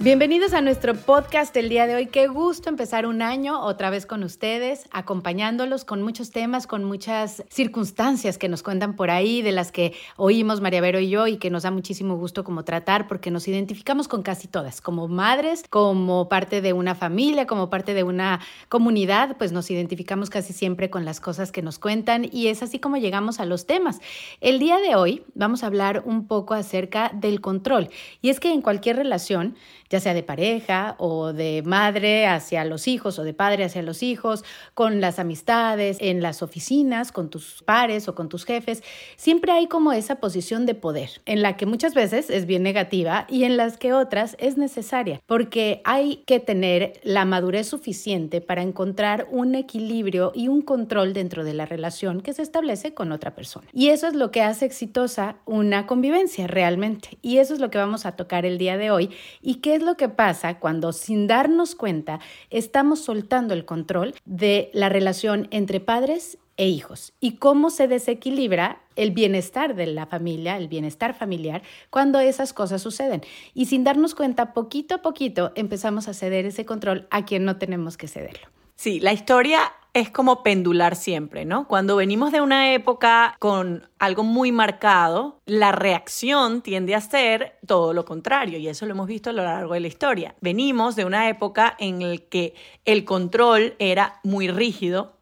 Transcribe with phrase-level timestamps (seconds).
[0.00, 2.06] Bienvenidos a nuestro podcast el día de hoy.
[2.06, 7.42] Qué gusto empezar un año otra vez con ustedes, acompañándolos con muchos temas, con muchas
[7.48, 11.38] circunstancias que nos cuentan por ahí, de las que oímos María Vero y yo y
[11.38, 15.64] que nos da muchísimo gusto como tratar porque nos identificamos con casi todas, como madres,
[15.68, 20.90] como parte de una familia, como parte de una comunidad, pues nos identificamos casi siempre
[20.90, 23.98] con las cosas que nos cuentan y es así como llegamos a los temas.
[24.40, 27.90] El día de hoy vamos a hablar un poco acerca del control
[28.22, 29.56] y es que en cualquier relación,
[29.90, 34.02] ya sea de pareja o de madre hacia los hijos o de padre hacia los
[34.02, 38.82] hijos, con las amistades, en las oficinas, con tus pares o con tus jefes,
[39.16, 43.26] siempre hay como esa posición de poder, en la que muchas veces es bien negativa
[43.28, 48.62] y en las que otras es necesaria, porque hay que tener la madurez suficiente para
[48.62, 53.34] encontrar un equilibrio y un control dentro de la relación que se establece con otra
[53.34, 53.66] persona.
[53.72, 57.18] Y eso es lo que hace exitosa una convivencia realmente.
[57.22, 59.10] Y eso es lo que vamos a tocar el día de hoy
[59.42, 64.70] y que es lo que pasa cuando sin darnos cuenta estamos soltando el control de
[64.74, 70.56] la relación entre padres e hijos y cómo se desequilibra el bienestar de la familia,
[70.56, 73.22] el bienestar familiar, cuando esas cosas suceden.
[73.54, 77.56] Y sin darnos cuenta, poquito a poquito empezamos a ceder ese control a quien no
[77.56, 78.48] tenemos que cederlo.
[78.74, 81.66] Sí, la historia es como pendular siempre, ¿no?
[81.66, 87.92] Cuando venimos de una época con algo muy marcado, la reacción tiende a ser todo
[87.92, 90.34] lo contrario y eso lo hemos visto a lo largo de la historia.
[90.40, 92.54] Venimos de una época en la que
[92.84, 95.17] el control era muy rígido,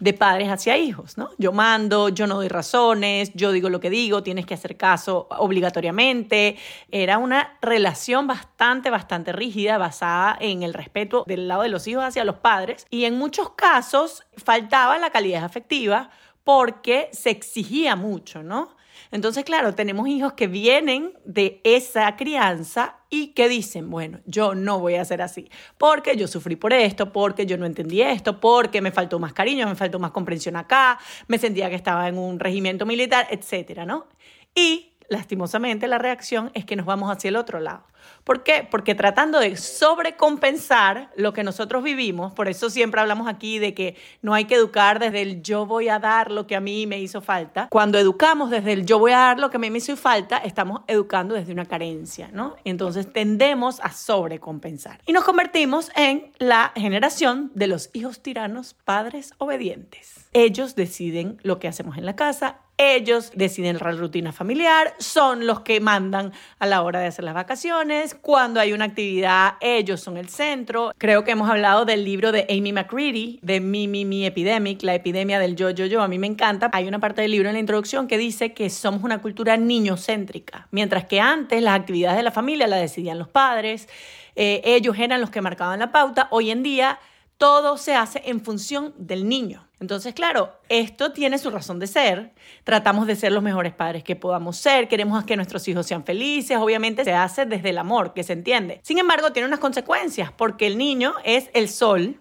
[0.00, 1.30] de padres hacia hijos, ¿no?
[1.38, 5.28] Yo mando, yo no doy razones, yo digo lo que digo, tienes que hacer caso
[5.30, 6.56] obligatoriamente.
[6.90, 12.02] Era una relación bastante, bastante rígida, basada en el respeto del lado de los hijos
[12.02, 12.86] hacia los padres.
[12.90, 16.10] Y en muchos casos faltaba la calidad afectiva
[16.44, 18.74] porque se exigía mucho, ¿no?
[19.10, 24.78] Entonces, claro, tenemos hijos que vienen de esa crianza y que dicen, bueno, yo no
[24.78, 28.80] voy a ser así, porque yo sufrí por esto, porque yo no entendí esto, porque
[28.80, 32.38] me faltó más cariño, me faltó más comprensión acá, me sentía que estaba en un
[32.38, 34.06] regimiento militar, etcétera, ¿no?
[34.54, 37.84] Y lastimosamente la reacción es que nos vamos hacia el otro lado.
[38.24, 38.66] ¿Por qué?
[38.70, 43.96] Porque tratando de sobrecompensar lo que nosotros vivimos, por eso siempre hablamos aquí de que
[44.22, 46.98] no hay que educar desde el yo voy a dar lo que a mí me
[47.00, 47.68] hizo falta.
[47.70, 50.38] Cuando educamos desde el yo voy a dar lo que a mí me hizo falta,
[50.38, 52.56] estamos educando desde una carencia, ¿no?
[52.64, 55.00] Entonces tendemos a sobrecompensar.
[55.06, 60.28] Y nos convertimos en la generación de los hijos tiranos, padres obedientes.
[60.32, 65.60] Ellos deciden lo que hacemos en la casa, ellos deciden la rutina familiar, son los
[65.60, 70.16] que mandan a la hora de hacer las vacaciones, cuando hay una actividad, ellos son
[70.16, 70.92] el centro.
[70.96, 74.94] Creo que hemos hablado del libro de Amy McCready, de Mi, Mi, Mi Epidemic, la
[74.94, 76.00] epidemia del yo, yo, yo.
[76.00, 76.70] A mí me encanta.
[76.72, 80.66] Hay una parte del libro en la introducción que dice que somos una cultura niñocéntrica,
[80.70, 83.90] mientras que antes las actividades de la familia las decidían los padres,
[84.36, 86.28] eh, ellos eran los que marcaban la pauta.
[86.30, 86.98] Hoy en día
[87.36, 89.69] todo se hace en función del niño.
[89.80, 92.32] Entonces, claro, esto tiene su razón de ser.
[92.64, 96.58] Tratamos de ser los mejores padres que podamos ser, queremos que nuestros hijos sean felices,
[96.58, 98.80] obviamente se hace desde el amor, que se entiende.
[98.82, 102.20] Sin embargo, tiene unas consecuencias, porque el niño es el sol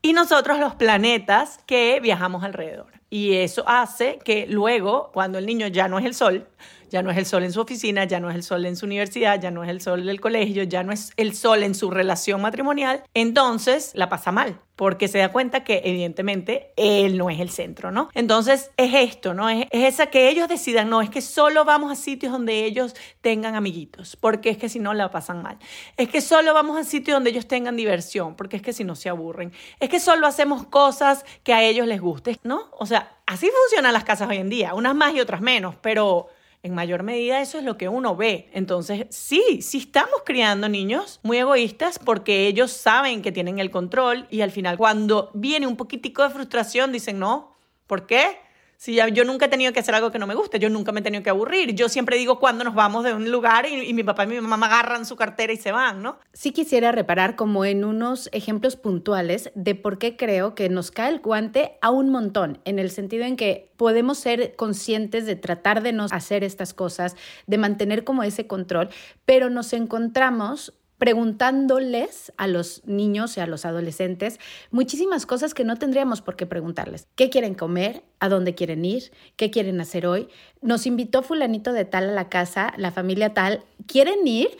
[0.00, 2.86] y nosotros los planetas que viajamos alrededor.
[3.10, 6.48] Y eso hace que luego, cuando el niño ya no es el sol,
[6.90, 8.86] ya no es el sol en su oficina, ya no es el sol en su
[8.86, 11.90] universidad, ya no es el sol del colegio, ya no es el sol en su
[11.90, 17.38] relación matrimonial, entonces la pasa mal, porque se da cuenta que evidentemente él no es
[17.40, 18.08] el centro, ¿no?
[18.14, 19.48] Entonces es esto, ¿no?
[19.48, 22.94] Es, es esa que ellos decidan, no, es que solo vamos a sitios donde ellos
[23.20, 25.58] tengan amiguitos, porque es que si no la pasan mal.
[25.96, 28.96] Es que solo vamos a sitios donde ellos tengan diversión, porque es que si no
[28.96, 29.52] se aburren.
[29.78, 32.70] Es que solo hacemos cosas que a ellos les guste, ¿no?
[32.72, 36.28] O sea, así funcionan las casas hoy en día, unas más y otras menos, pero
[36.62, 38.50] en mayor medida eso es lo que uno ve.
[38.52, 44.26] Entonces, sí, sí estamos criando niños muy egoístas porque ellos saben que tienen el control
[44.30, 48.38] y al final cuando viene un poquitico de frustración dicen, no, ¿por qué?
[48.80, 51.00] Si yo nunca he tenido que hacer algo que no me guste, yo nunca me
[51.00, 51.74] he tenido que aburrir.
[51.74, 54.40] Yo siempre digo cuando nos vamos de un lugar y, y, mi papá y mi
[54.40, 56.18] mamá agarran su cartera y se van, ¿no?
[56.32, 61.10] Sí quisiera reparar como en unos ejemplos puntuales de por qué creo que nos cae
[61.10, 65.82] el guante a un montón, en el sentido en que podemos ser conscientes de tratar
[65.82, 67.16] de no hacer estas cosas,
[67.46, 68.88] de mantener como ese control,
[69.26, 74.38] pero nos encontramos preguntándoles a los niños y a los adolescentes
[74.70, 77.08] muchísimas cosas que no tendríamos por qué preguntarles.
[77.16, 78.04] ¿Qué quieren comer?
[78.20, 79.10] ¿A dónde quieren ir?
[79.36, 80.28] ¿Qué quieren hacer hoy?
[80.60, 83.64] Nos invitó fulanito de tal a la casa, la familia tal.
[83.86, 84.50] ¿Quieren ir?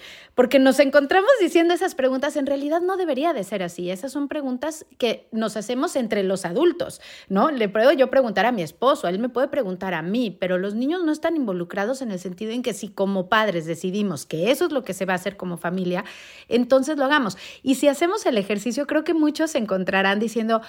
[0.41, 3.91] Porque nos encontramos diciendo esas preguntas, en realidad no debería de ser así.
[3.91, 7.51] Esas son preguntas que nos hacemos entre los adultos, ¿no?
[7.51, 10.75] Le puedo yo preguntar a mi esposo, él me puede preguntar a mí, pero los
[10.75, 14.65] niños no están involucrados en el sentido en que si como padres decidimos que eso
[14.65, 16.07] es lo que se va a hacer como familia,
[16.49, 17.37] entonces lo hagamos.
[17.63, 20.63] Y si hacemos el ejercicio, creo que muchos se encontrarán diciendo,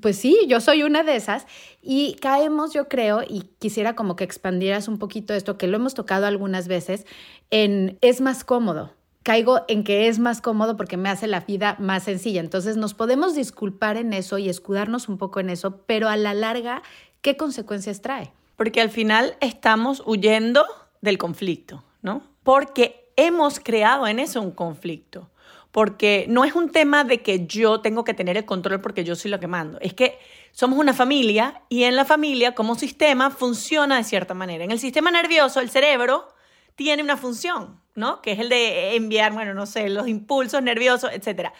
[0.00, 1.46] pues sí, yo soy una de esas
[1.82, 5.94] y caemos, yo creo, y quisiera como que expandieras un poquito esto, que lo hemos
[5.94, 7.06] tocado algunas veces,
[7.50, 8.92] en es más cómodo.
[9.24, 12.40] Caigo en que es más cómodo porque me hace la vida más sencilla.
[12.40, 16.34] Entonces nos podemos disculpar en eso y escudarnos un poco en eso, pero a la
[16.34, 16.82] larga,
[17.22, 18.32] ¿qué consecuencias trae?
[18.54, 20.64] Porque al final estamos huyendo
[21.00, 22.22] del conflicto, ¿no?
[22.42, 25.30] Porque hemos creado en eso un conflicto
[25.74, 29.16] porque no es un tema de que yo tengo que tener el control porque yo
[29.16, 30.20] soy lo que mando, es que
[30.52, 34.62] somos una familia y en la familia como sistema funciona de cierta manera.
[34.62, 36.28] En el sistema nervioso, el cerebro
[36.74, 38.20] tiene una función, ¿no?
[38.20, 41.50] Que es el de enviar, bueno, no sé, los impulsos nerviosos, etc.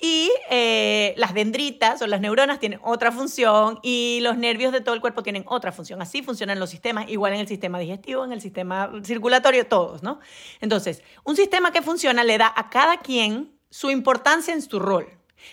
[0.00, 4.94] Y eh, las dendritas o las neuronas tienen otra función y los nervios de todo
[4.94, 6.02] el cuerpo tienen otra función.
[6.02, 10.20] Así funcionan los sistemas, igual en el sistema digestivo, en el sistema circulatorio, todos, ¿no?
[10.60, 15.06] Entonces, un sistema que funciona le da a cada quien su importancia en su rol.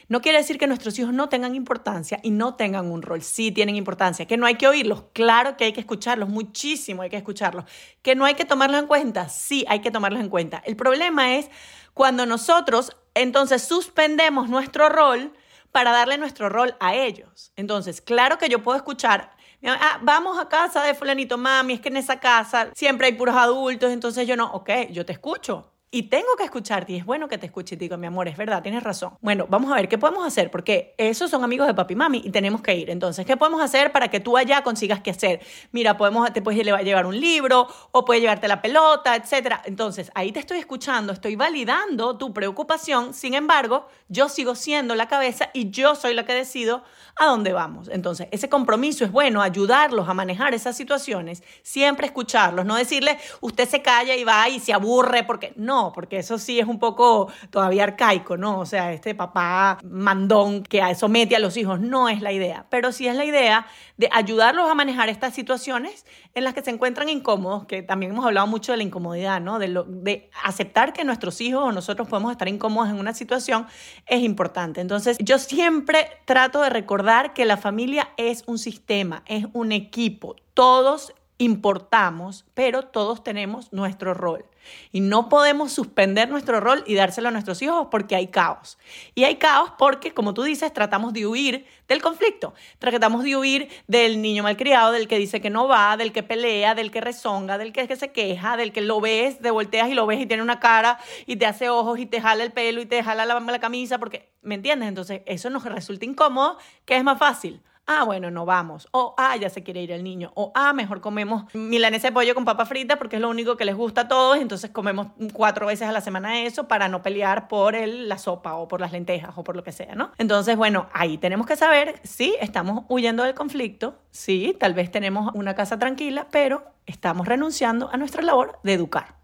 [0.07, 3.21] No quiere decir que nuestros hijos no tengan importancia y no tengan un rol.
[3.21, 4.25] Sí tienen importancia.
[4.25, 5.03] Que no hay que oírlos.
[5.13, 6.29] Claro que hay que escucharlos.
[6.29, 7.65] Muchísimo hay que escucharlos.
[8.01, 9.29] Que no hay que tomarlos en cuenta.
[9.29, 10.61] Sí hay que tomarlos en cuenta.
[10.65, 11.49] El problema es
[11.93, 15.33] cuando nosotros entonces suspendemos nuestro rol
[15.71, 17.51] para darle nuestro rol a ellos.
[17.55, 19.31] Entonces, claro que yo puedo escuchar
[19.67, 23.35] ah, vamos a casa de fulanito, mami, es que en esa casa siempre hay puros
[23.35, 27.27] adultos, entonces yo no, ok, yo te escucho, y tengo que escucharte y es bueno
[27.27, 29.17] que te escuche y mi amor, es verdad, tienes razón.
[29.19, 32.21] Bueno, vamos a ver qué podemos hacer porque esos son amigos de papi y mami
[32.23, 32.89] y tenemos que ir.
[32.89, 35.41] Entonces, ¿qué podemos hacer para que tú allá consigas qué hacer?
[35.73, 39.61] Mira, podemos, te puedes llevar un libro o puedes llevarte la pelota, etcétera.
[39.65, 43.13] Entonces, ahí te estoy escuchando, estoy validando tu preocupación.
[43.13, 46.83] Sin embargo, yo sigo siendo la cabeza y yo soy la que decido
[47.17, 47.89] a dónde vamos.
[47.89, 53.67] Entonces, ese compromiso es bueno, ayudarlos a manejar esas situaciones, siempre escucharlos, no decirle, usted
[53.67, 57.31] se calla y va y se aburre porque no porque eso sí es un poco
[57.49, 58.59] todavía arcaico, ¿no?
[58.59, 62.91] O sea, este papá mandón que somete a los hijos no es la idea, pero
[62.91, 63.65] sí es la idea
[63.97, 68.25] de ayudarlos a manejar estas situaciones en las que se encuentran incómodos, que también hemos
[68.25, 69.59] hablado mucho de la incomodidad, ¿no?
[69.59, 73.67] De, lo, de aceptar que nuestros hijos o nosotros podemos estar incómodos en una situación
[74.05, 74.81] es importante.
[74.81, 80.35] Entonces, yo siempre trato de recordar que la familia es un sistema, es un equipo.
[80.53, 84.45] Todos importamos, pero todos tenemos nuestro rol.
[84.91, 88.77] Y no podemos suspender nuestro rol y dárselo a nuestros hijos porque hay caos.
[89.15, 92.53] Y hay caos porque, como tú dices, tratamos de huir del conflicto.
[92.77, 96.75] Tratamos de huir del niño malcriado, del que dice que no va, del que pelea,
[96.75, 100.05] del que rezonga, del que, se queja, del que lo ves, te volteas y lo
[100.05, 102.85] ves y tiene una cara y te hace ojos y te jala el pelo y
[102.85, 104.89] te jala la, la camisa porque, ¿me entiendes?
[104.89, 109.35] Entonces, eso nos resulta incómodo, que es más fácil ah, bueno, no vamos, o ah,
[109.37, 112.65] ya se quiere ir el niño, o ah, mejor comemos milanesa de pollo con papa
[112.65, 115.91] frita porque es lo único que les gusta a todos, entonces comemos cuatro veces a
[115.91, 119.43] la semana eso para no pelear por el, la sopa o por las lentejas o
[119.43, 120.11] por lo que sea, ¿no?
[120.17, 125.33] Entonces, bueno, ahí tenemos que saber si estamos huyendo del conflicto, sí, tal vez tenemos
[125.33, 129.15] una casa tranquila, pero estamos renunciando a nuestra labor de educar.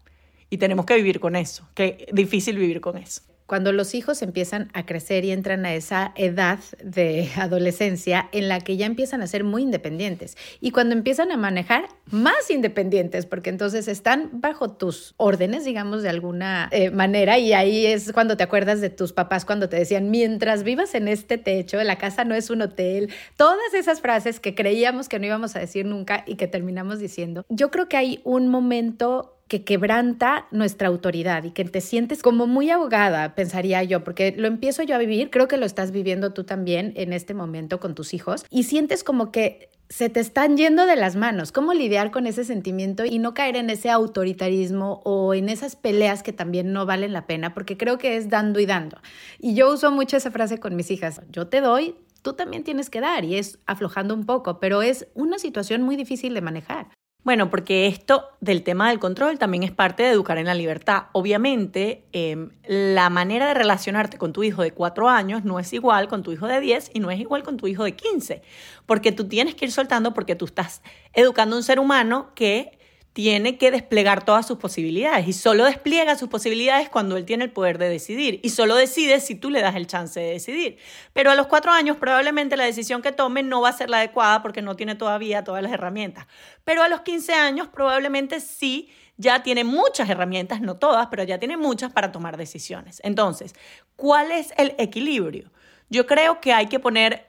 [0.50, 4.68] Y tenemos que vivir con eso, que difícil vivir con eso cuando los hijos empiezan
[4.74, 9.26] a crecer y entran a esa edad de adolescencia en la que ya empiezan a
[9.26, 15.14] ser muy independientes y cuando empiezan a manejar más independientes, porque entonces están bajo tus
[15.16, 19.46] órdenes, digamos, de alguna eh, manera, y ahí es cuando te acuerdas de tus papás
[19.46, 23.72] cuando te decían, mientras vivas en este techo, la casa no es un hotel, todas
[23.72, 27.46] esas frases que creíamos que no íbamos a decir nunca y que terminamos diciendo.
[27.48, 32.46] Yo creo que hay un momento que quebranta nuestra autoridad y que te sientes como
[32.46, 36.32] muy abogada, pensaría yo, porque lo empiezo yo a vivir, creo que lo estás viviendo
[36.32, 40.58] tú también en este momento con tus hijos y sientes como que se te están
[40.58, 41.50] yendo de las manos.
[41.50, 46.22] ¿Cómo lidiar con ese sentimiento y no caer en ese autoritarismo o en esas peleas
[46.22, 47.54] que también no valen la pena?
[47.54, 48.98] Porque creo que es dando y dando.
[49.38, 51.22] Y yo uso mucho esa frase con mis hijas.
[51.30, 55.08] Yo te doy, tú también tienes que dar y es aflojando un poco, pero es
[55.14, 56.88] una situación muy difícil de manejar.
[57.28, 61.08] Bueno, porque esto del tema del control también es parte de educar en la libertad.
[61.12, 66.08] Obviamente, em, la manera de relacionarte con tu hijo de cuatro años no es igual
[66.08, 68.40] con tu hijo de 10 y no es igual con tu hijo de 15,
[68.86, 70.80] porque tú tienes que ir soltando porque tú estás
[71.12, 72.77] educando a un ser humano que
[73.18, 77.50] tiene que desplegar todas sus posibilidades y solo despliega sus posibilidades cuando él tiene el
[77.50, 80.78] poder de decidir y solo decide si tú le das el chance de decidir.
[81.14, 83.96] Pero a los cuatro años probablemente la decisión que tome no va a ser la
[83.96, 86.28] adecuada porque no tiene todavía todas las herramientas.
[86.62, 91.40] Pero a los 15 años probablemente sí ya tiene muchas herramientas, no todas, pero ya
[91.40, 93.00] tiene muchas para tomar decisiones.
[93.02, 93.56] Entonces,
[93.96, 95.50] ¿cuál es el equilibrio?
[95.90, 97.26] Yo creo que hay que poner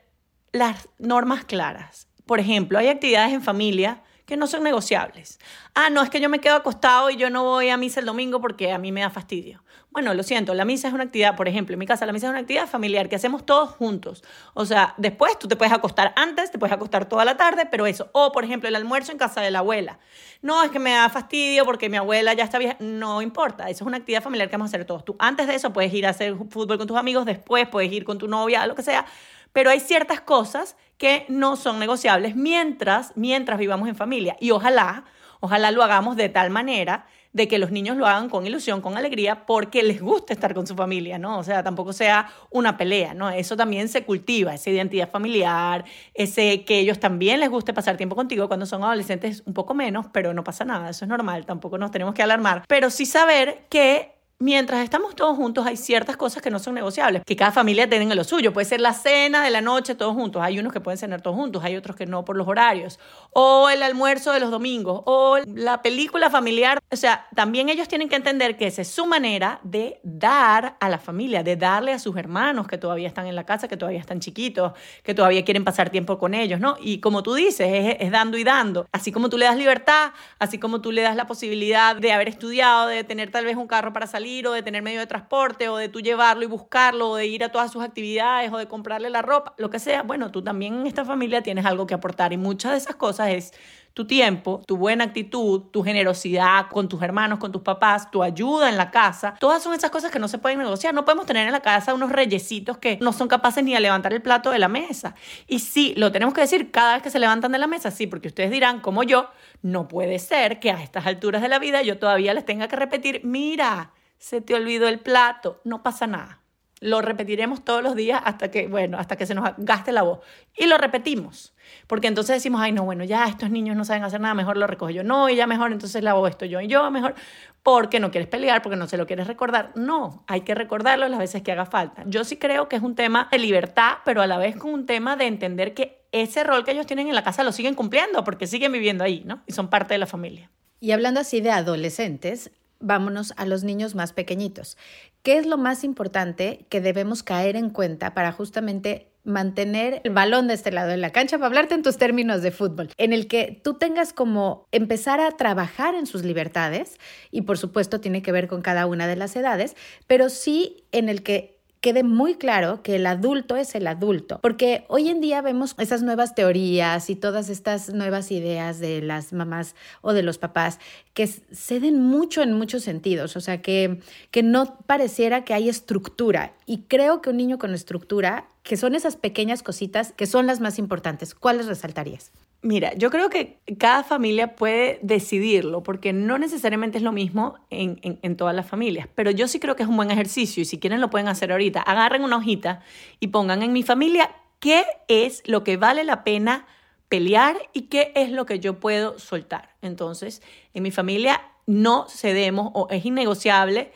[0.52, 2.08] las normas claras.
[2.28, 5.40] Por ejemplo, hay actividades en familia que no son negociables.
[5.74, 8.06] Ah, no, es que yo me quedo acostado y yo no voy a misa el
[8.06, 9.64] domingo porque a mí me da fastidio.
[9.90, 12.28] Bueno, lo siento, la misa es una actividad, por ejemplo, en mi casa la misa
[12.28, 14.24] es una actividad familiar que hacemos todos juntos.
[14.54, 17.88] O sea, después tú te puedes acostar antes, te puedes acostar toda la tarde, pero
[17.88, 18.12] eso.
[18.12, 19.98] O, por ejemplo, el almuerzo en casa de la abuela.
[20.44, 22.78] No, es que me da fastidio porque mi abuela ya está vieja.
[22.80, 25.04] No importa, eso es una actividad familiar que vamos a hacer todos.
[25.04, 28.04] Tú antes de eso puedes ir a hacer fútbol con tus amigos, después puedes ir
[28.04, 29.08] con tu novia, lo que sea
[29.54, 34.36] pero hay ciertas cosas que no son negociables mientras, mientras vivamos en familia.
[34.40, 35.06] Y ojalá,
[35.40, 38.98] ojalá lo hagamos de tal manera de que los niños lo hagan con ilusión, con
[38.98, 41.38] alegría, porque les gusta estar con su familia, ¿no?
[41.38, 43.30] O sea, tampoco sea una pelea, ¿no?
[43.30, 48.16] Eso también se cultiva, esa identidad familiar, ese que ellos también les guste pasar tiempo
[48.16, 51.78] contigo cuando son adolescentes, un poco menos, pero no pasa nada, eso es normal, tampoco
[51.78, 56.42] nos tenemos que alarmar, pero sí saber que mientras estamos todos juntos hay ciertas cosas
[56.42, 58.54] que no son negociables, que cada familia tiene lo suyo.
[58.54, 60.42] Puede ser la cena de la noche todos juntos.
[60.42, 63.00] Hay unos que pueden cenar todos juntos, hay otros que no por los horarios.
[63.32, 66.80] O el almuerzo de los domingos, o la película familiar.
[66.90, 70.90] O sea, también ellos tienen que entender que esa es su manera de dar a
[70.90, 74.00] la familia, de darle a sus hermanos que todavía están en la casa, que todavía
[74.00, 74.72] están chiquitos,
[75.04, 76.78] que todavía quieren pasar tiempo con ellos, ¿no?
[76.80, 78.88] Y como tú dices, es, es dando y dando.
[78.92, 82.30] Así como tú le das libertad, así como tú le das la posibilidad de haber
[82.30, 85.70] estudiado, de tener tal vez un carro para salir o de tener medio de transporte
[85.70, 88.68] o de tú llevarlo y buscarlo o de ir a todas sus actividades o de
[88.68, 91.94] comprarle la ropa, lo que sea, bueno, tú también en esta familia tienes algo que
[91.94, 93.54] aportar y muchas de esas cosas es
[93.94, 98.70] tu tiempo, tu buena actitud, tu generosidad con tus hermanos, con tus papás, tu ayuda
[98.70, 99.36] en la casa.
[99.40, 100.94] Todas son esas cosas que no se pueden negociar.
[100.94, 104.14] No podemos tener en la casa unos reyesitos que no son capaces ni de levantar
[104.14, 105.16] el plato de la mesa.
[105.48, 108.08] Y sí, lo tenemos que decir cada vez que se levantan de la mesa, sí,
[108.08, 109.30] porque ustedes dirán, como yo,
[109.62, 112.76] no puede ser que a estas alturas de la vida yo todavía les tenga que
[112.76, 116.42] repetir, mira, se te olvidó el plato, no pasa nada.
[116.82, 120.20] Lo repetiremos todos los días hasta que, bueno, hasta que se nos gaste la voz.
[120.56, 121.54] Y lo repetimos.
[121.88, 124.66] Porque entonces decimos, ay, no, bueno, ya estos niños no saben hacer nada, mejor lo
[124.66, 125.04] recojo yo.
[125.04, 127.16] No, y ya mejor, entonces la voz esto yo y yo, mejor.
[127.64, 129.72] Porque no quieres pelear, porque no se lo quieres recordar.
[129.76, 132.04] No, hay que recordarlo las veces que haga falta.
[132.06, 134.86] Yo sí creo que es un tema de libertad, pero a la vez con un
[134.86, 138.24] tema de entender que ese rol que ellos tienen en la casa lo siguen cumpliendo,
[138.24, 139.42] porque siguen viviendo ahí, ¿no?
[139.48, 140.50] Y son parte de la familia.
[140.80, 144.78] Y hablando así de adolescentes, vámonos a los niños más pequeñitos.
[145.24, 150.48] ¿Qué es lo más importante que debemos caer en cuenta para justamente mantener el balón
[150.48, 153.28] de este lado de la cancha, para hablarte en tus términos de fútbol, en el
[153.28, 156.98] que tú tengas como empezar a trabajar en sus libertades,
[157.32, 159.76] y por supuesto tiene que ver con cada una de las edades,
[160.08, 164.86] pero sí en el que quede muy claro que el adulto es el adulto, porque
[164.90, 169.76] hoy en día vemos esas nuevas teorías y todas estas nuevas ideas de las mamás
[170.02, 170.80] o de los papás
[171.14, 176.54] que ceden mucho en muchos sentidos, o sea, que, que no pareciera que hay estructura.
[176.66, 180.60] Y creo que un niño con estructura, que son esas pequeñas cositas que son las
[180.60, 182.32] más importantes, ¿cuáles resaltarías?
[182.62, 188.00] Mira, yo creo que cada familia puede decidirlo, porque no necesariamente es lo mismo en,
[188.04, 190.78] en, todas las familias, pero yo sí creo que es un buen ejercicio y si
[190.78, 191.82] quieren lo pueden hacer ahorita.
[191.82, 192.84] Agarren una hojita
[193.20, 196.68] y pongan en mi familia qué es lo que vale la pena
[197.08, 199.74] pelear y qué es lo que yo puedo soltar.
[199.82, 200.44] Entonces,
[200.76, 203.92] en mi familia no cedemos o es innegociable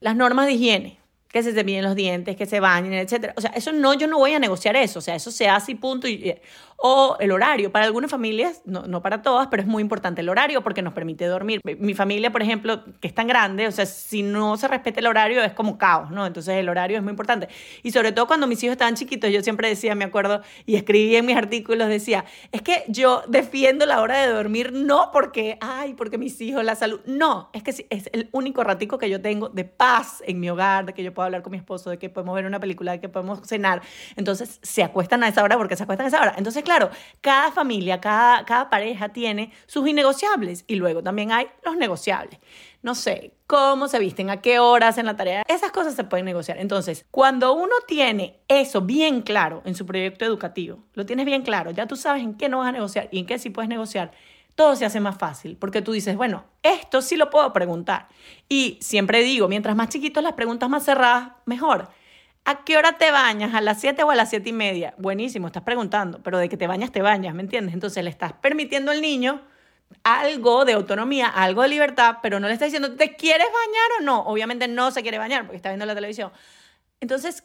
[0.00, 1.05] las normas de higiene
[1.36, 3.32] que se cepillen los dientes, que se bañen, etc.
[3.36, 5.00] O sea, eso no, yo no voy a negociar eso.
[5.00, 6.08] O sea, eso se hace y punto.
[6.08, 6.34] Y,
[6.76, 7.72] o el horario.
[7.72, 10.92] Para algunas familias, no, no, para todas, pero es muy importante el horario porque nos
[10.92, 11.60] permite dormir.
[11.78, 15.06] Mi familia, por ejemplo, que es tan grande, o sea, si no se respeta el
[15.06, 16.26] horario es como caos, ¿no?
[16.26, 17.48] Entonces el horario es muy importante.
[17.82, 21.16] Y sobre todo cuando mis hijos estaban chiquitos, yo siempre decía, me acuerdo, y escribí
[21.16, 25.94] en mis artículos, decía, es que yo defiendo la hora de dormir no porque, ay,
[25.94, 27.00] porque mis hijos, la salud.
[27.06, 30.86] No, es que es el único ratico que yo tengo de paz en mi hogar,
[30.86, 33.00] de que yo puedo hablar con mi esposo, de que podemos ver una película, de
[33.00, 33.82] que podemos cenar.
[34.16, 36.34] Entonces se acuestan a esa hora porque se acuestan a esa hora.
[36.36, 36.90] Entonces, claro,
[37.22, 42.38] cada familia, cada, cada pareja tiene sus innegociables y luego también hay los negociables.
[42.82, 46.26] No sé, cómo se visten, a qué horas en la tarea, esas cosas se pueden
[46.26, 46.58] negociar.
[46.58, 51.70] Entonces, cuando uno tiene eso bien claro en su proyecto educativo, lo tienes bien claro,
[51.70, 54.12] ya tú sabes en qué no vas a negociar y en qué sí puedes negociar,
[54.56, 58.08] todo se hace más fácil, porque tú dices, bueno, esto sí lo puedo preguntar.
[58.48, 61.90] Y siempre digo, mientras más chiquitos las preguntas más cerradas, mejor.
[62.48, 63.54] ¿A qué hora te bañas?
[63.54, 64.94] ¿A las 7 o a las 7 y media?
[64.98, 67.74] Buenísimo, estás preguntando, pero de que te bañas, te bañas, ¿me entiendes?
[67.74, 69.42] Entonces le estás permitiendo al niño
[70.04, 74.04] algo de autonomía, algo de libertad, pero no le estás diciendo, ¿te quieres bañar o
[74.04, 74.20] no?
[74.26, 76.30] Obviamente no se quiere bañar porque está viendo la televisión.
[77.00, 77.42] Entonces,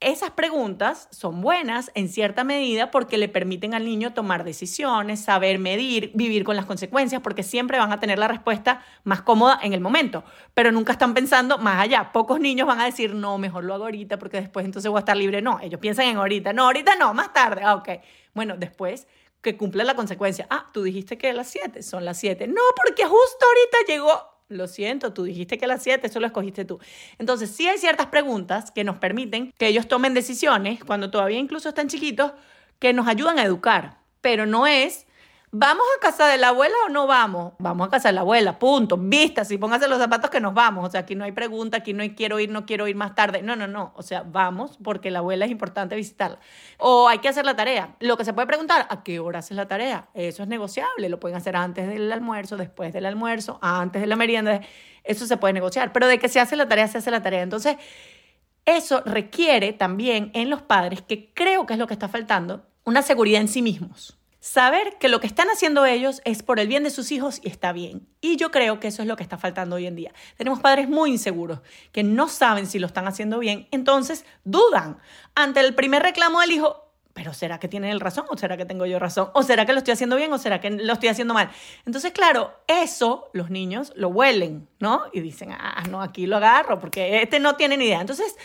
[0.00, 5.58] esas preguntas son buenas en cierta medida porque le permiten al niño tomar decisiones, saber
[5.58, 9.72] medir, vivir con las consecuencias, porque siempre van a tener la respuesta más cómoda en
[9.72, 10.22] el momento,
[10.52, 12.12] pero nunca están pensando más allá.
[12.12, 15.00] Pocos niños van a decir, no, mejor lo hago ahorita porque después entonces voy a
[15.00, 15.40] estar libre.
[15.40, 17.62] No, ellos piensan en ahorita, no, ahorita no, más tarde.
[17.64, 17.88] Ah, ok.
[18.34, 19.06] Bueno, después
[19.40, 20.46] que cumpla la consecuencia.
[20.50, 22.48] Ah, tú dijiste que las 7, son las 7.
[22.48, 26.64] No, porque justo ahorita llegó lo siento, tú dijiste que las 7, eso lo escogiste
[26.64, 26.78] tú.
[27.18, 31.68] Entonces, sí hay ciertas preguntas que nos permiten que ellos tomen decisiones cuando todavía incluso
[31.68, 32.32] están chiquitos
[32.78, 35.05] que nos ayudan a educar, pero no es
[35.52, 37.54] ¿Vamos a casa de la abuela o no vamos?
[37.58, 38.98] Vamos a casa de la abuela, punto.
[38.98, 40.86] Vistas y póngase los zapatos que nos vamos.
[40.88, 43.14] O sea, aquí no hay pregunta, aquí no hay quiero ir, no quiero ir más
[43.14, 43.42] tarde.
[43.42, 43.92] No, no, no.
[43.94, 46.40] O sea, vamos porque la abuela es importante visitarla.
[46.78, 47.94] O hay que hacer la tarea.
[48.00, 50.08] Lo que se puede preguntar, ¿a qué hora haces la tarea?
[50.14, 51.08] Eso es negociable.
[51.08, 54.60] Lo pueden hacer antes del almuerzo, después del almuerzo, antes de la merienda.
[55.04, 55.92] Eso se puede negociar.
[55.92, 57.42] Pero de que se hace la tarea, se hace la tarea.
[57.42, 57.76] Entonces,
[58.64, 63.00] eso requiere también en los padres, que creo que es lo que está faltando, una
[63.00, 66.84] seguridad en sí mismos saber que lo que están haciendo ellos es por el bien
[66.84, 68.06] de sus hijos y está bien.
[68.20, 70.12] Y yo creo que eso es lo que está faltando hoy en día.
[70.36, 71.60] Tenemos padres muy inseguros
[71.92, 74.98] que no saben si lo están haciendo bien, entonces dudan
[75.34, 76.82] ante el primer reclamo del hijo.
[77.16, 79.30] Pero ¿será que tiene el razón o será que tengo yo razón?
[79.32, 81.50] ¿O será que lo estoy haciendo bien o será que lo estoy haciendo mal?
[81.86, 85.04] Entonces, claro, eso los niños lo huelen, ¿no?
[85.14, 88.02] Y dicen, ah, no, aquí lo agarro porque este no tiene ni idea.
[88.02, 88.36] Entonces,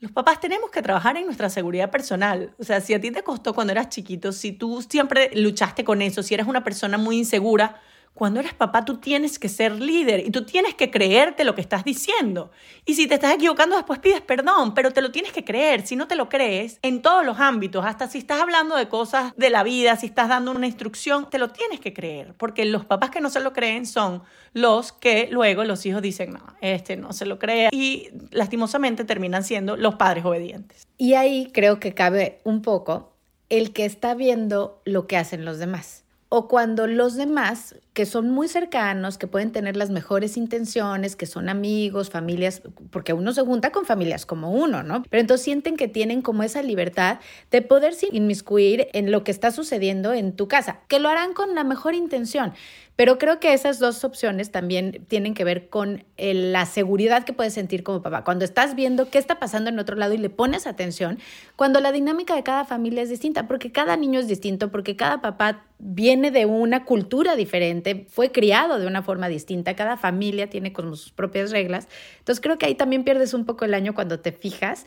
[0.00, 2.54] los papás tenemos que trabajar en nuestra seguridad personal.
[2.58, 6.02] O sea, si a ti te costó cuando eras chiquito, si tú siempre luchaste con
[6.02, 7.80] eso, si eres una persona muy insegura,
[8.16, 11.60] cuando eres papá tú tienes que ser líder y tú tienes que creerte lo que
[11.60, 12.50] estás diciendo.
[12.86, 15.86] Y si te estás equivocando después pides perdón, pero te lo tienes que creer.
[15.86, 19.34] Si no te lo crees, en todos los ámbitos, hasta si estás hablando de cosas
[19.36, 22.32] de la vida, si estás dando una instrucción, te lo tienes que creer.
[22.38, 24.22] Porque los papás que no se lo creen son
[24.54, 27.68] los que luego los hijos dicen, no, este no se lo cree.
[27.70, 30.86] Y lastimosamente terminan siendo los padres obedientes.
[30.96, 33.12] Y ahí creo que cabe un poco
[33.50, 38.30] el que está viendo lo que hacen los demás o cuando los demás, que son
[38.30, 43.42] muy cercanos, que pueden tener las mejores intenciones, que son amigos, familias, porque uno se
[43.42, 45.04] junta con familias como uno, ¿no?
[45.08, 47.20] Pero entonces sienten que tienen como esa libertad
[47.52, 51.54] de poderse inmiscuir en lo que está sucediendo en tu casa, que lo harán con
[51.54, 52.52] la mejor intención.
[52.96, 57.52] Pero creo que esas dos opciones también tienen que ver con la seguridad que puedes
[57.52, 58.24] sentir como papá.
[58.24, 61.18] Cuando estás viendo qué está pasando en otro lado y le pones atención,
[61.56, 65.20] cuando la dinámica de cada familia es distinta, porque cada niño es distinto, porque cada
[65.20, 70.72] papá viene de una cultura diferente, fue criado de una forma distinta, cada familia tiene
[70.72, 71.88] como sus propias reglas.
[72.18, 74.86] Entonces creo que ahí también pierdes un poco el año cuando te fijas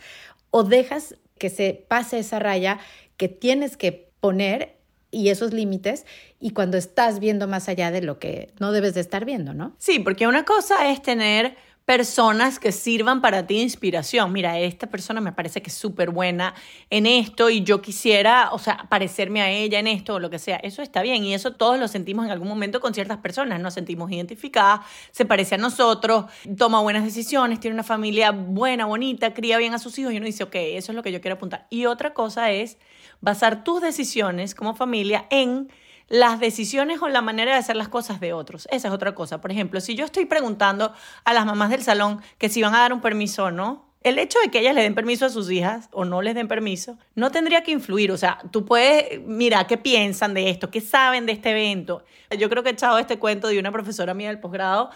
[0.50, 2.80] o dejas que se pase esa raya
[3.17, 4.78] que tienes que poner
[5.12, 6.06] y esos límites
[6.39, 9.76] y cuando estás viendo más allá de lo que no debes de estar viendo, ¿no?
[9.78, 11.56] Sí, porque una cosa es tener
[11.89, 14.32] personas que sirvan para ti inspiración.
[14.32, 16.54] Mira, esta persona me parece que es súper buena
[16.91, 20.38] en esto y yo quisiera, o sea, parecerme a ella en esto o lo que
[20.38, 20.58] sea.
[20.58, 23.60] Eso está bien y eso todos lo sentimos en algún momento con ciertas personas.
[23.60, 26.25] Nos sentimos identificadas, se parece a nosotros,
[26.60, 30.28] toma buenas decisiones, tiene una familia buena, bonita, cría bien a sus hijos y uno
[30.28, 31.65] dice, ok, eso es lo que yo quiero apuntar.
[31.71, 32.78] Y otra cosa es
[33.19, 35.71] basar tus decisiones como familia en
[36.10, 38.67] las decisiones o la manera de hacer las cosas de otros.
[38.72, 39.39] Esa es otra cosa.
[39.39, 40.93] Por ejemplo, si yo estoy preguntando
[41.24, 44.17] a las mamás del salón que si van a dar un permiso o no, el
[44.17, 46.98] hecho de que ellas le den permiso a sus hijas o no les den permiso
[47.15, 48.12] no tendría que influir.
[48.12, 52.04] O sea, tú puedes, mira, qué piensan de esto, qué saben de este evento.
[52.38, 54.89] Yo creo que he echado este cuento de una profesora mía del posgrado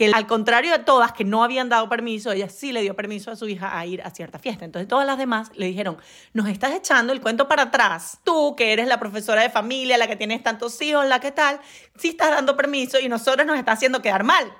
[0.00, 3.30] que al contrario de todas que no habían dado permiso, ella sí le dio permiso
[3.30, 4.64] a su hija a ir a cierta fiesta.
[4.64, 5.98] Entonces todas las demás le dijeron,
[6.32, 8.18] nos estás echando el cuento para atrás.
[8.24, 11.60] Tú, que eres la profesora de familia, la que tienes tantos hijos, la que tal,
[11.98, 14.50] sí estás dando permiso y nosotros nos está haciendo quedar mal.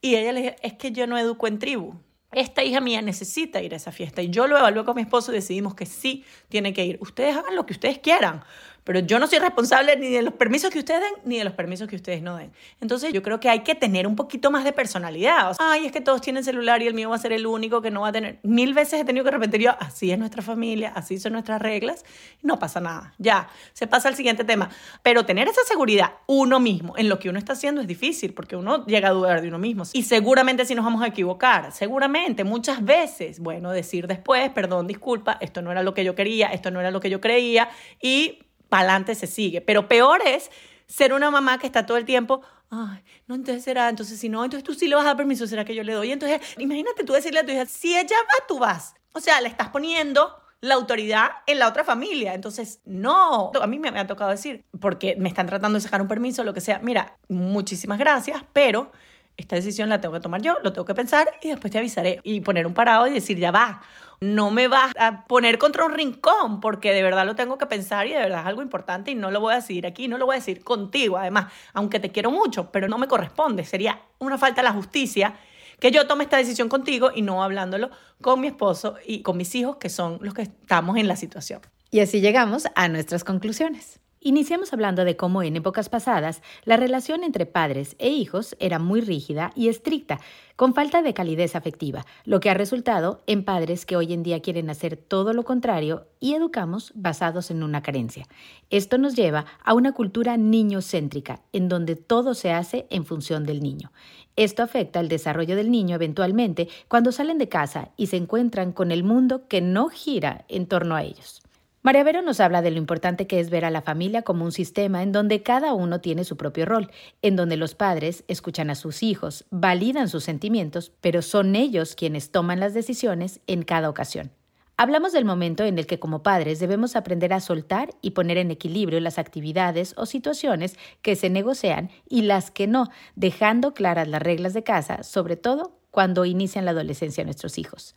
[0.00, 1.94] Y ella le dijo, es que yo no educo en tribu.
[2.32, 5.30] Esta hija mía necesita ir a esa fiesta y yo lo evalué con mi esposo
[5.30, 6.98] y decidimos que sí tiene que ir.
[7.00, 8.42] Ustedes hagan lo que ustedes quieran,
[8.84, 11.52] pero yo no soy responsable ni de los permisos que ustedes den ni de los
[11.52, 12.52] permisos que ustedes no den.
[12.80, 15.56] Entonces yo creo que hay que tener un poquito más de personalidad.
[15.58, 17.90] Ay, es que todos tienen celular y el mío va a ser el único que
[17.90, 18.38] no va a tener.
[18.42, 22.04] Mil veces he tenido que repetir yo, así es nuestra familia, así son nuestras reglas,
[22.42, 23.14] no pasa nada.
[23.18, 24.70] Ya, se pasa al siguiente tema.
[25.02, 28.56] Pero tener esa seguridad uno mismo en lo que uno está haciendo es difícil porque
[28.56, 29.84] uno llega a dudar de uno mismo.
[29.92, 35.38] Y seguramente si nos vamos a equivocar, seguramente muchas veces, bueno, decir después, perdón, disculpa,
[35.40, 37.68] esto no era lo que yo quería, esto no era lo que yo creía
[38.00, 38.38] y
[38.72, 39.60] para adelante se sigue.
[39.60, 40.50] Pero peor es
[40.86, 44.42] ser una mamá que está todo el tiempo, ay, no, entonces será, entonces si no,
[44.42, 46.10] entonces tú sí le vas a dar permiso, será que yo le doy.
[46.10, 48.94] Entonces, imagínate tú decirle a tu hija, si ella va, tú vas.
[49.12, 52.32] O sea, le estás poniendo la autoridad en la otra familia.
[52.32, 56.00] Entonces, no, a mí me, me ha tocado decir, porque me están tratando de sacar
[56.00, 58.90] un permiso, lo que sea, mira, muchísimas gracias, pero
[59.36, 62.20] esta decisión la tengo que tomar yo, lo tengo que pensar y después te avisaré
[62.22, 63.82] y poner un parado y decir, ya va,
[64.20, 68.06] no me vas a poner contra un rincón porque de verdad lo tengo que pensar
[68.06, 70.26] y de verdad es algo importante y no lo voy a decir aquí, no lo
[70.26, 74.38] voy a decir contigo, además, aunque te quiero mucho, pero no me corresponde, sería una
[74.38, 75.34] falta a la justicia
[75.80, 77.90] que yo tome esta decisión contigo y no hablándolo
[78.20, 81.60] con mi esposo y con mis hijos, que son los que estamos en la situación.
[81.90, 83.98] Y así llegamos a nuestras conclusiones.
[84.24, 89.00] Iniciamos hablando de cómo en épocas pasadas la relación entre padres e hijos era muy
[89.00, 90.20] rígida y estricta,
[90.54, 94.40] con falta de calidez afectiva, lo que ha resultado en padres que hoy en día
[94.40, 98.28] quieren hacer todo lo contrario y educamos basados en una carencia.
[98.70, 103.60] Esto nos lleva a una cultura niñocéntrica, en donde todo se hace en función del
[103.60, 103.90] niño.
[104.36, 108.92] Esto afecta el desarrollo del niño eventualmente cuando salen de casa y se encuentran con
[108.92, 111.41] el mundo que no gira en torno a ellos.
[111.84, 114.52] María Vero nos habla de lo importante que es ver a la familia como un
[114.52, 116.92] sistema en donde cada uno tiene su propio rol,
[117.22, 122.30] en donde los padres escuchan a sus hijos, validan sus sentimientos, pero son ellos quienes
[122.30, 124.30] toman las decisiones en cada ocasión.
[124.76, 128.52] Hablamos del momento en el que como padres debemos aprender a soltar y poner en
[128.52, 134.22] equilibrio las actividades o situaciones que se negocian y las que no, dejando claras las
[134.22, 137.96] reglas de casa, sobre todo cuando inician la adolescencia nuestros hijos.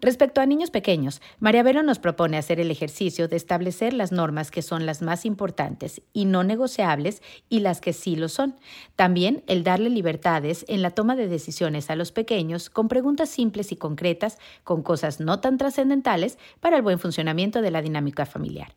[0.00, 4.50] Respecto a niños pequeños, María Vero nos propone hacer el ejercicio de establecer las normas
[4.50, 8.56] que son las más importantes y no negociables y las que sí lo son.
[8.94, 13.72] También el darle libertades en la toma de decisiones a los pequeños con preguntas simples
[13.72, 18.74] y concretas, con cosas no tan trascendentales para el buen funcionamiento de la dinámica familiar.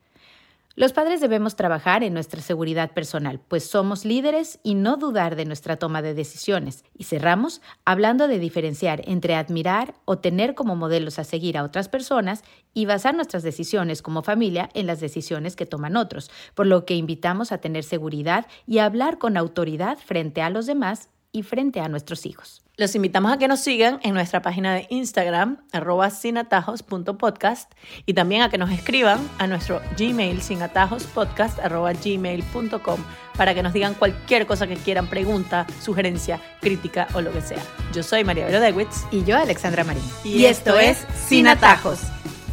[0.76, 5.46] Los padres debemos trabajar en nuestra seguridad personal, pues somos líderes y no dudar de
[5.46, 6.86] nuestra toma de decisiones.
[6.96, 11.90] Y cerramos hablando de diferenciar entre admirar o tener como modelos a seguir a otras
[11.90, 16.86] personas y basar nuestras decisiones como familia en las decisiones que toman otros, por lo
[16.86, 21.44] que invitamos a tener seguridad y a hablar con autoridad frente a los demás y
[21.44, 22.62] frente a nuestros hijos.
[22.78, 27.70] Los invitamos a que nos sigan en nuestra página de Instagram, arroba sinatajos.podcast,
[28.06, 33.00] y también a que nos escriban a nuestro Gmail, sinatajospodcast, arroba gmail.com,
[33.36, 37.62] para que nos digan cualquier cosa que quieran, pregunta, sugerencia, crítica o lo que sea.
[37.94, 39.06] Yo soy María Vero Dewitz.
[39.12, 40.04] Y yo, Alexandra Marín.
[40.24, 42.00] Y, esto es Sin Atajos.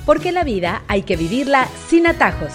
[0.05, 2.53] Porque la vida hay que vivirla sin atajos.